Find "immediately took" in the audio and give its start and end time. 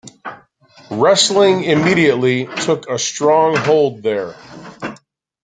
1.63-2.89